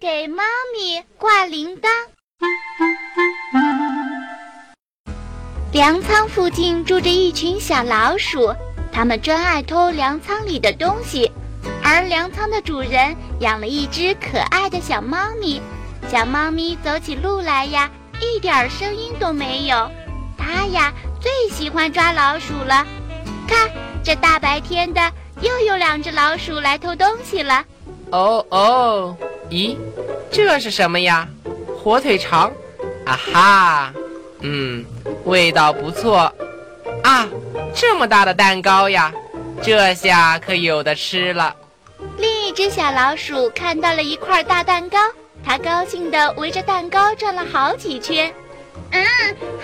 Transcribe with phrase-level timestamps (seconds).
[0.00, 1.88] 给猫咪挂铃铛。
[5.72, 8.54] 粮仓附近住着一群小老鼠，
[8.92, 11.32] 它们专爱偷粮仓里的东西。
[11.82, 15.60] 而粮仓的主人养了一只可爱的小猫咪，
[16.08, 17.90] 小猫咪走起路来呀，
[18.20, 19.90] 一点声音都没有。
[20.36, 22.86] 它呀，最喜欢抓老鼠了。
[23.48, 23.68] 看，
[24.04, 25.00] 这大白天的，
[25.40, 27.64] 又有两只老鼠来偷东西了。
[28.10, 29.16] 哦哦，
[29.50, 29.76] 咦，
[30.30, 31.26] 这是什么呀？
[31.82, 32.52] 火腿肠？
[33.06, 33.92] 啊哈，
[34.40, 34.84] 嗯，
[35.24, 36.32] 味道不错。
[37.02, 37.26] 啊，
[37.74, 39.12] 这么大的蛋糕呀，
[39.62, 41.54] 这下可有的吃了。
[42.18, 44.98] 另一只小老鼠看到了一块大蛋糕，
[45.44, 48.32] 它高兴地围着蛋糕转了好几圈。
[48.90, 49.04] 嗯，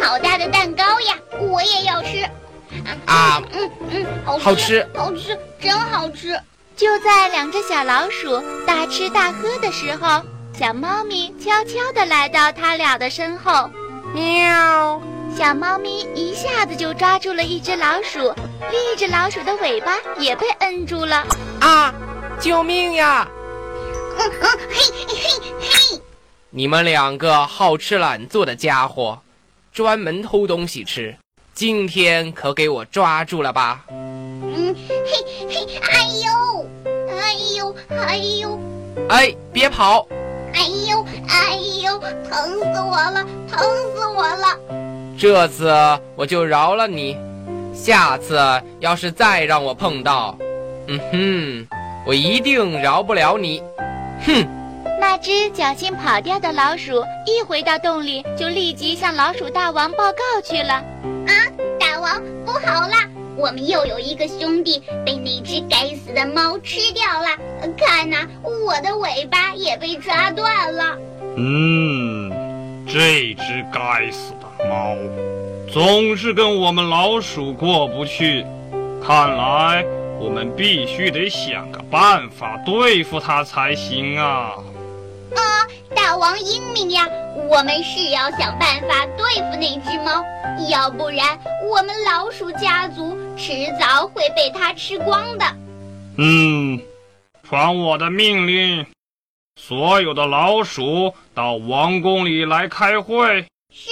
[0.00, 2.22] 好大的蛋糕呀，我也要吃。
[3.06, 6.38] 啊，嗯嗯，好吃，好吃，真好吃。
[6.76, 10.22] 就在两只小老鼠大吃大喝的时候，
[10.58, 13.70] 小猫咪悄悄地来到它俩的身后，
[14.14, 15.00] 喵！
[15.36, 18.34] 小猫咪一下子就抓住了一只老鼠，
[18.70, 21.26] 另一只老鼠的尾巴也被摁住了。
[21.60, 21.94] 啊！
[22.38, 23.26] 救命呀！
[24.18, 25.16] 嗯嗯，嘿嘿
[25.60, 26.00] 嘿！
[26.50, 29.20] 你们两个好吃懒做的家伙，
[29.72, 31.16] 专门偷东西吃，
[31.54, 33.84] 今天可给我抓住了吧？
[35.22, 36.66] 嗯，嘿嘿，哎呦，
[37.18, 38.60] 哎呦，哎呦！
[39.08, 40.06] 哎，别跑！
[40.54, 43.60] 哎呦，哎呦，疼死我了，疼
[43.94, 44.58] 死我了！
[45.18, 45.72] 这次
[46.16, 47.16] 我就饶了你，
[47.74, 48.38] 下次
[48.80, 50.36] 要是再让我碰到，
[50.88, 51.68] 嗯哼。
[52.04, 53.62] 我一定饶不了你！
[54.26, 54.44] 哼！
[54.98, 60.74] 那只侥幸跑掉的老鼠一回到洞里，就立即向老鼠大王报告去了。
[60.74, 61.32] 啊，
[61.78, 62.96] 大王，不好了！
[63.36, 67.28] 我们又有一个兄弟被那只该死的猫吃掉了。
[67.76, 70.96] 看呐，我的尾巴也被抓断了。
[71.36, 72.30] 嗯，
[72.86, 74.96] 这只该死的猫，
[75.72, 78.44] 总是跟我们老鼠过不去。
[79.04, 79.84] 看来。
[80.20, 84.54] 我们必须得想个办法对付它才行啊！
[85.34, 85.66] 啊，
[85.96, 87.08] 大王英明呀！
[87.48, 90.22] 我们是要想办法对付那只猫，
[90.70, 91.36] 要不然
[91.68, 95.44] 我们老鼠家族迟早会被它吃光的。
[96.16, 96.80] 嗯，
[97.42, 98.86] 传我的命令，
[99.56, 103.44] 所有的老鼠到王宫里来开会。
[103.72, 103.90] 是，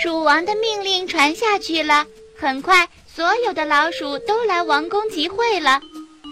[0.00, 2.06] 鼠王的命令传下去了，
[2.38, 2.88] 很快。
[3.12, 5.80] 所有的老鼠都来王宫集会了。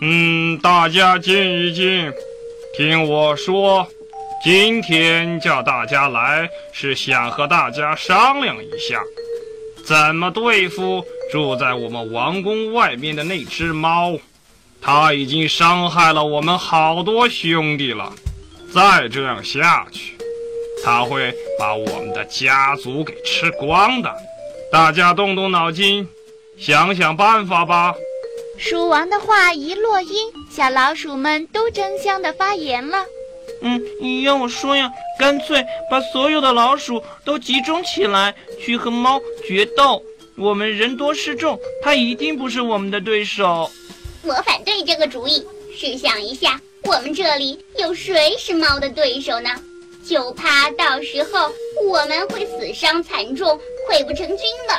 [0.00, 2.12] 嗯，大家静一静，
[2.76, 3.84] 听我说，
[4.44, 9.02] 今天叫大家来是想和大家商量一下，
[9.84, 14.18] 怎么对付住在我们王宫外面的那只猫。
[14.80, 18.12] 它已经伤害了我们好多兄弟了，
[18.72, 20.16] 再这样下去，
[20.84, 24.14] 它会把我们的家族给吃光的。
[24.70, 26.06] 大家动动脑筋。
[26.60, 27.94] 想想办法吧。
[28.58, 30.10] 鼠王的话一落音，
[30.50, 32.98] 小老鼠们都争相的发言了。
[33.62, 34.90] 嗯，你要我说呀，
[35.20, 40.02] 干脆把所有的老鼠都集中起来，去和猫决斗。
[40.38, 43.68] 我们人多势众，它一定不是我们的对手。
[44.22, 45.44] 我反对这个主意。
[45.76, 49.50] 试想一下，我们这里有谁是猫的对手呢？
[50.04, 51.52] 就怕到时候
[51.88, 54.38] 我们会死伤惨重，溃不成军
[54.68, 54.74] 的。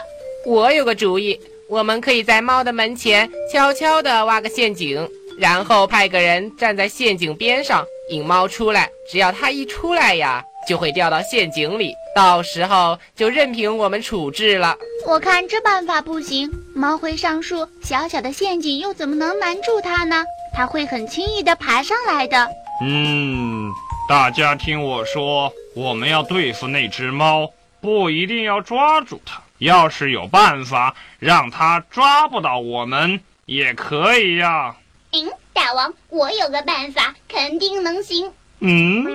[0.46, 1.40] 我有个主意。
[1.68, 8.90] 我们可以在猫的门前悄悄地挖个陷阱，然后派个人站在陷阱边上引猫出来。
[9.08, 14.78] 只要它一出来呀，就会掉到陷阱里，到时候就任凭我们处置了。
[15.08, 20.24] 我看这办法不行，猫会上树，小小的陷阱又怎么能难住它呢？
[20.56, 22.48] 它会很轻易地爬上来的。
[22.84, 23.72] 嗯，
[24.08, 27.52] 大家听我说，我们要对付那只猫，
[27.82, 29.42] 不一定要抓住它。
[29.58, 34.76] 要是有办法让它抓不到我们，也可以呀。
[35.14, 38.32] 嗯，大王，我有个办法，肯定能行。
[38.60, 39.06] 嗯，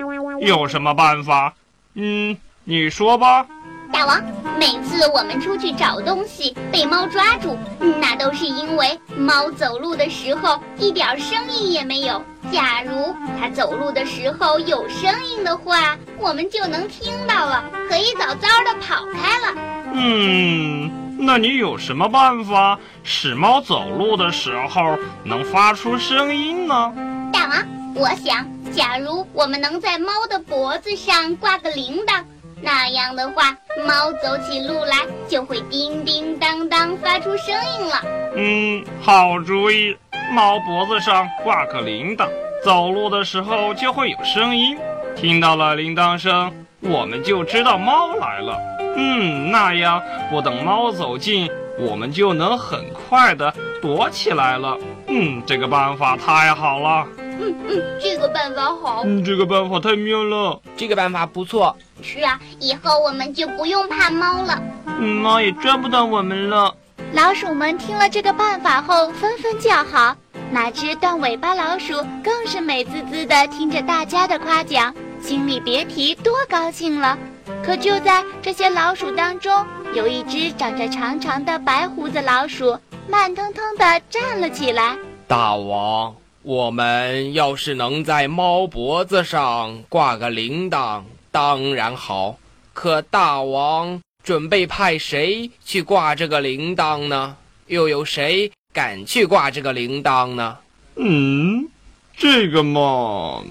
[0.41, 1.53] 有什么办法？
[1.93, 3.45] 嗯，你说吧。
[3.93, 4.21] 大王，
[4.59, 7.57] 每次我们出去找东西被猫抓住，
[8.01, 12.21] 那都是因为猫走路的时候一点声音也没有。
[12.51, 19.55] 假如它走路的时候有声音的话，我们就能听到了，可以早早的跑开了。
[19.93, 26.93] 嗯，那你有什么办法使猫走路的时候能发出声音呢？
[27.31, 32.21] 大王，我想，假如我们能在猫的脖子上挂个铃铛，
[32.61, 33.55] 那样的话，
[33.87, 34.97] 猫走起路来
[35.29, 38.01] 就会叮叮当当发出声音了。
[38.35, 39.95] 嗯，好主意，
[40.33, 42.27] 猫脖子上挂个铃铛，
[42.65, 44.77] 走路的时候就会有声音。
[45.15, 46.51] 听到了铃铛声，
[46.81, 48.59] 我们就知道猫来了。
[48.97, 51.49] 嗯，那样不等猫走近，
[51.79, 54.77] 我们就能很快的躲起来了。
[55.07, 57.07] 嗯，这个办法太好了。
[57.39, 59.01] 嗯嗯，这个办法好。
[59.05, 60.59] 嗯，这个办法太妙了。
[60.75, 61.75] 这个办法不错。
[62.01, 64.61] 是啊，以后我们就不用怕猫了。
[64.99, 66.73] 嗯，猫也抓不到我们了。
[67.13, 70.15] 老鼠们听了这个办法后，纷纷叫好。
[70.51, 71.93] 哪只断尾巴老鼠
[72.23, 77.17] 更是美滋滋的听着大家的夸奖，心里别提多高兴了。
[77.63, 82.77] 可就在这些老鼠当中，有一只长着长长的白胡子老鼠，
[83.07, 84.95] 慢腾腾地站了起来。
[85.27, 86.13] 大王，
[86.47, 91.01] 我们要是能在猫脖子上挂个铃铛，
[91.31, 92.37] 当然好。
[92.71, 97.35] 可大王准备派谁去挂这个铃铛呢？
[97.65, 100.55] 又有谁敢去挂这个铃铛呢？
[100.97, 101.67] 嗯，
[102.15, 103.41] 这个嘛……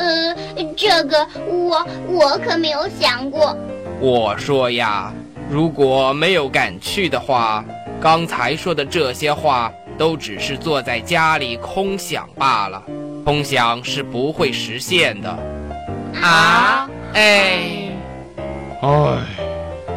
[0.00, 0.36] 呃，
[0.76, 3.56] 这个我我可没有想过。
[4.00, 5.14] 我说呀，
[5.48, 7.64] 如果没有敢去的话，
[8.00, 12.82] 刚才说的这些话都只是坐在家里空想罢了，
[13.24, 15.30] 空想是不会实现的。
[16.22, 17.88] 啊，哎，
[18.82, 19.18] 哎，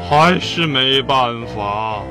[0.09, 2.01] 还是没办法。